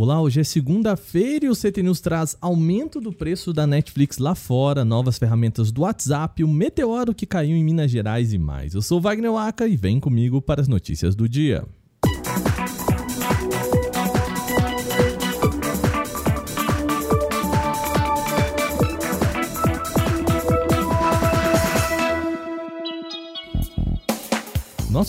[0.00, 4.32] Olá, hoje é segunda-feira e o CT News traz aumento do preço da Netflix lá
[4.32, 8.74] fora, novas ferramentas do WhatsApp, o meteoro que caiu em Minas Gerais e mais.
[8.74, 11.66] Eu sou Wagner Waka e vem comigo para as notícias do dia.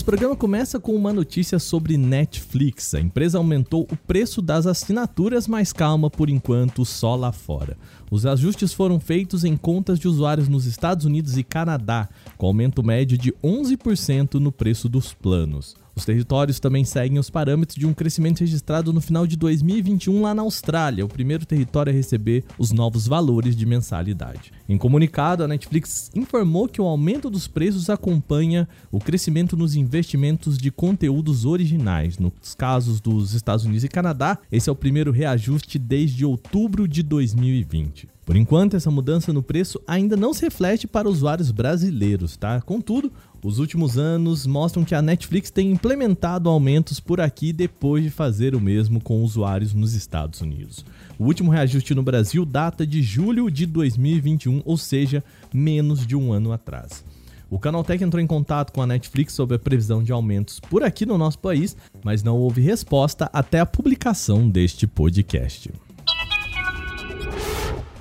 [0.00, 2.94] Nosso programa começa com uma notícia sobre Netflix.
[2.94, 7.76] A empresa aumentou o preço das assinaturas, mas calma por enquanto, só lá fora.
[8.10, 12.82] Os ajustes foram feitos em contas de usuários nos Estados Unidos e Canadá, com aumento
[12.82, 15.76] médio de 11% no preço dos planos.
[15.94, 20.34] Os territórios também seguem os parâmetros de um crescimento registrado no final de 2021 lá
[20.34, 24.52] na Austrália, o primeiro território a receber os novos valores de mensalidade.
[24.68, 30.56] Em comunicado, a Netflix informou que o aumento dos preços acompanha o crescimento nos investimentos
[30.56, 32.18] de conteúdos originais.
[32.18, 37.02] Nos casos dos Estados Unidos e Canadá, esse é o primeiro reajuste desde outubro de
[37.02, 37.99] 2020.
[38.24, 42.60] Por enquanto, essa mudança no preço ainda não se reflete para usuários brasileiros, tá?
[42.60, 43.12] Contudo,
[43.42, 48.54] os últimos anos mostram que a Netflix tem implementado aumentos por aqui depois de fazer
[48.54, 50.84] o mesmo com usuários nos Estados Unidos.
[51.18, 56.32] O último reajuste no Brasil data de julho de 2021, ou seja, menos de um
[56.32, 57.04] ano atrás.
[57.50, 61.04] O Canaltech entrou em contato com a Netflix sobre a previsão de aumentos por aqui
[61.04, 65.68] no nosso país, mas não houve resposta até a publicação deste podcast.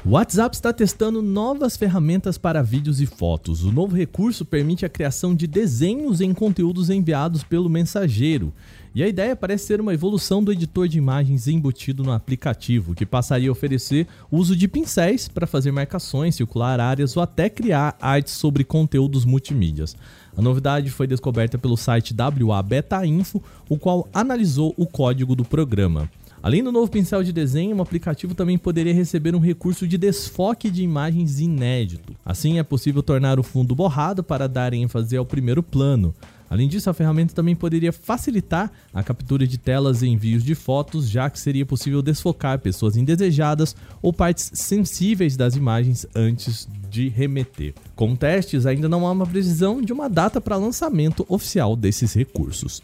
[0.09, 3.63] O WhatsApp está testando novas ferramentas para vídeos e fotos.
[3.63, 8.52] O novo recurso permite a criação de desenhos em conteúdos enviados pelo mensageiro.
[8.95, 13.05] E a ideia parece ser uma evolução do editor de imagens embutido no aplicativo, que
[13.05, 18.33] passaria a oferecer uso de pincéis para fazer marcações, circular áreas ou até criar artes
[18.33, 19.95] sobre conteúdos multimídias.
[20.35, 25.45] A novidade foi descoberta pelo site WA Beta Info, o qual analisou o código do
[25.45, 26.09] programa.
[26.42, 30.70] Além do novo pincel de desenho, o aplicativo também poderia receber um recurso de desfoque
[30.72, 32.16] de imagens inédito.
[32.26, 36.16] Assim, é possível tornar o fundo borrado para dar ênfase ao primeiro plano.
[36.49, 41.08] Além disso, a ferramenta também poderia facilitar a captura de telas e envios de fotos,
[41.08, 47.76] já que seria possível desfocar pessoas indesejadas ou partes sensíveis das imagens antes de remeter.
[47.95, 52.82] Com testes, ainda não há uma precisão de uma data para lançamento oficial desses recursos.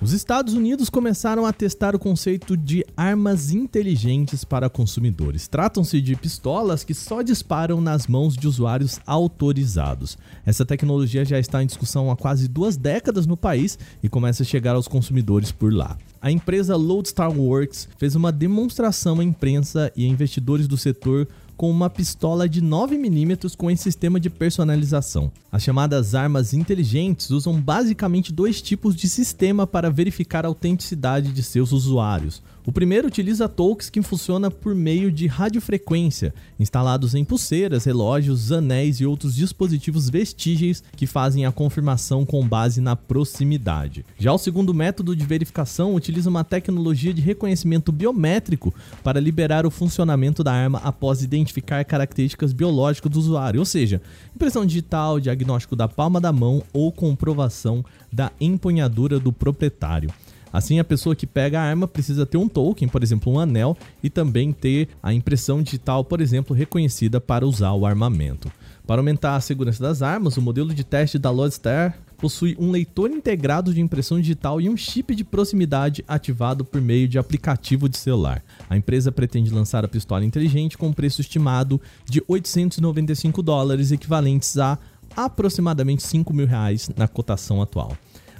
[0.00, 5.48] Os Estados Unidos começaram a testar o conceito de armas inteligentes para consumidores.
[5.48, 10.16] Tratam-se de pistolas que só disparam nas mãos de usuários autorizados.
[10.46, 14.46] Essa tecnologia já está em discussão há quase duas décadas no país e começa a
[14.46, 15.98] chegar aos consumidores por lá.
[16.22, 21.26] A empresa Lodestar Works fez uma demonstração à imprensa e a investidores do setor
[21.58, 25.32] com uma pistola de 9mm com esse sistema de personalização.
[25.50, 31.42] As chamadas armas inteligentes usam basicamente dois tipos de sistema para verificar a autenticidade de
[31.42, 32.40] seus usuários.
[32.68, 39.00] O primeiro utiliza tokens que funciona por meio de radiofrequência, instalados em pulseiras, relógios, anéis
[39.00, 44.04] e outros dispositivos vestígeis que fazem a confirmação com base na proximidade.
[44.18, 49.70] Já o segundo método de verificação utiliza uma tecnologia de reconhecimento biométrico para liberar o
[49.70, 54.02] funcionamento da arma após identificar características biológicas do usuário, ou seja,
[54.36, 60.12] impressão digital, diagnóstico da palma da mão ou comprovação da empunhadura do proprietário.
[60.52, 63.76] Assim, a pessoa que pega a arma precisa ter um token, por exemplo, um anel,
[64.02, 68.50] e também ter a impressão digital, por exemplo, reconhecida para usar o armamento.
[68.86, 73.10] Para aumentar a segurança das armas, o modelo de teste da Lodestar possui um leitor
[73.10, 77.96] integrado de impressão digital e um chip de proximidade ativado por meio de aplicativo de
[77.96, 78.42] celular.
[78.68, 84.58] A empresa pretende lançar a pistola inteligente com um preço estimado de 895 dólares, equivalentes
[84.58, 84.78] a
[85.14, 87.96] aproximadamente 5 mil reais na cotação atual.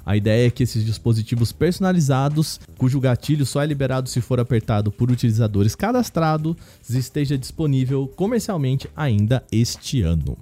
[0.09, 4.91] A ideia é que esses dispositivos personalizados, cujo gatilho só é liberado se for apertado
[4.91, 6.55] por utilizadores cadastrados,
[6.89, 10.35] esteja disponível comercialmente ainda este ano.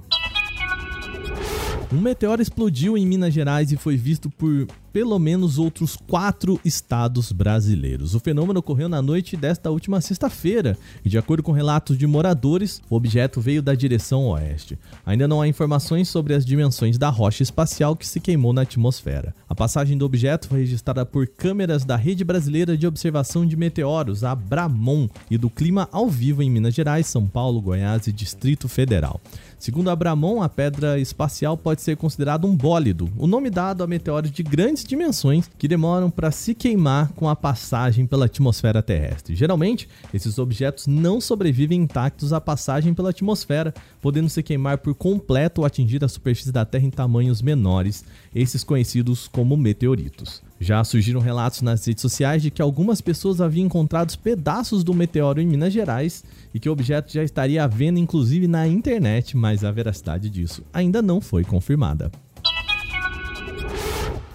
[1.91, 7.31] Um meteoro explodiu em Minas Gerais e foi visto por pelo menos outros quatro estados
[7.31, 8.15] brasileiros.
[8.15, 12.81] O fenômeno ocorreu na noite desta última sexta-feira e, de acordo com relatos de moradores,
[12.89, 14.75] o objeto veio da direção oeste.
[15.05, 19.35] Ainda não há informações sobre as dimensões da rocha espacial que se queimou na atmosfera.
[19.47, 24.23] A passagem do objeto foi registrada por câmeras da Rede Brasileira de Observação de Meteoros,
[24.23, 28.67] a Bramon, e do clima ao vivo em Minas Gerais, São Paulo, Goiás e Distrito
[28.67, 29.21] Federal.
[29.59, 33.88] Segundo a Bramon, a pedra espacial pode ser considerada um bólido, o nome dado a
[33.88, 39.36] meteoros de grandes dimensões que demoram para se queimar com a passagem pela atmosfera terrestre.
[39.36, 45.62] Geralmente, esses objetos não sobrevivem intactos à passagem pela atmosfera, podendo se queimar por completo
[45.62, 50.42] ou atingir a superfície da Terra em tamanhos menores, esses conhecidos como meteoritos.
[50.60, 55.39] Já surgiram relatos nas redes sociais de que algumas pessoas haviam encontrado pedaços do meteoro
[55.39, 56.24] em Minas Gerais
[56.54, 60.63] e que o objeto já estaria à venda inclusive na internet, mas a veracidade disso
[60.74, 62.12] ainda não foi confirmada.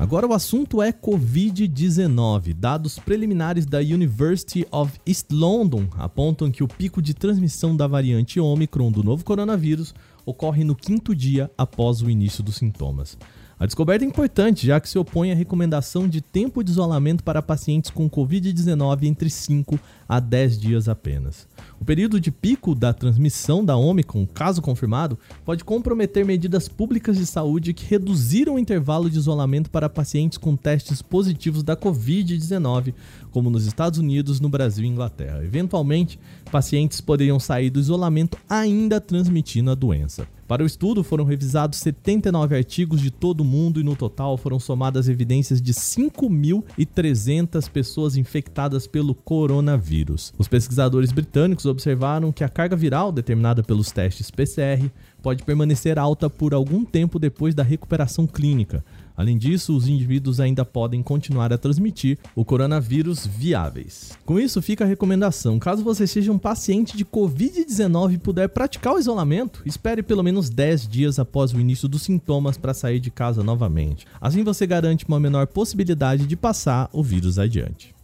[0.03, 2.55] Agora o assunto é Covid-19.
[2.55, 8.41] Dados preliminares da University of East London apontam que o pico de transmissão da variante
[8.41, 13.17] Omicron do novo coronavírus ocorre no quinto dia após o início dos sintomas.
[13.63, 17.41] A descoberta é importante, já que se opõe à recomendação de tempo de isolamento para
[17.41, 19.79] pacientes com Covid-19 entre 5
[20.09, 21.47] a 10 dias apenas.
[21.81, 27.25] O período de pico da transmissão da Omicron, caso confirmado, pode comprometer medidas públicas de
[27.25, 32.95] saúde que reduziram o intervalo de isolamento para pacientes com testes positivos da Covid-19,
[33.31, 35.41] como nos Estados Unidos, no Brasil e Inglaterra.
[35.45, 36.19] Eventualmente,
[36.51, 40.12] pacientes poderiam sair do isolamento ainda transmitindo a doença.
[40.53, 44.61] Para o estudo, foram revisados 79 artigos de todo o mundo e no total foram
[44.61, 50.35] somadas evidências de 5.300 pessoas infectadas pelo coronavírus.
[50.37, 54.91] Os pesquisadores britânicos observaram que a carga viral determinada pelos testes PCR
[55.23, 58.85] pode permanecer alta por algum tempo depois da recuperação clínica,
[59.23, 64.19] Além disso, os indivíduos ainda podem continuar a transmitir o coronavírus viáveis.
[64.27, 68.95] Com isso, fica a recomendação: caso você seja um paciente de Covid-19 e puder praticar
[68.95, 73.13] o isolamento, espere pelo menos 10 dias após o início dos sintomas para sair de
[73.13, 74.09] casa novamente.
[74.21, 77.95] Assim você garante uma menor possibilidade de passar o vírus adiante.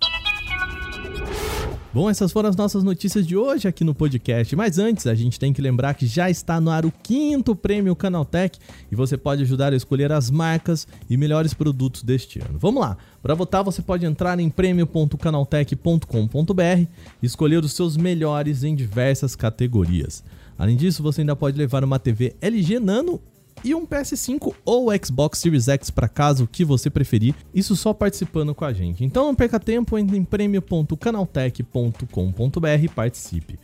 [1.99, 4.55] Bom, essas foram as nossas notícias de hoje aqui no podcast.
[4.55, 7.97] Mas antes, a gente tem que lembrar que já está no ar o quinto prêmio
[7.97, 8.57] Canaltech
[8.89, 12.57] e você pode ajudar a escolher as marcas e melhores produtos deste ano.
[12.57, 12.97] Vamos lá!
[13.21, 16.87] Para votar, você pode entrar em prêmio.canaltech.com.br
[17.21, 20.23] e escolher os seus melhores em diversas categorias.
[20.57, 23.21] Além disso, você ainda pode levar uma TV LG Nano
[23.65, 28.55] e um PS5 ou Xbox Series X para caso que você preferir, isso só participando
[28.55, 29.05] com a gente.
[29.05, 33.59] Então não perca tempo, entre em prêmio.canaltech.com.br e participe.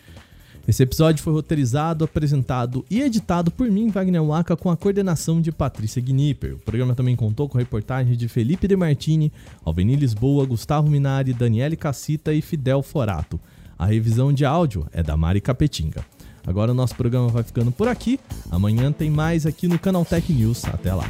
[0.67, 5.53] Esse episódio foi roteirizado, apresentado e editado por mim, Wagner Waka, com a coordenação de
[5.53, 6.55] Patrícia Gnipper.
[6.55, 9.31] O programa também contou com reportagens de Felipe De Martini,
[9.63, 13.39] Alveni Lisboa, Gustavo Minari, Daniele Cassita e Fidel Forato.
[13.79, 16.03] A revisão de áudio é da Mari Capetinga.
[16.47, 18.19] Agora o nosso programa vai ficando por aqui.
[18.51, 20.65] Amanhã tem mais aqui no Canal Tech News.
[20.67, 21.07] Até lá.